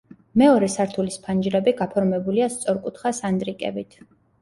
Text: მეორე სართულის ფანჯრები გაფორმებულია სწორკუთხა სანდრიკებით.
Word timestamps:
მეორე 0.41 0.69
სართულის 0.75 1.19
ფანჯრები 1.27 1.75
გაფორმებულია 1.83 2.51
სწორკუთხა 2.57 3.15
სანდრიკებით. 3.23 4.05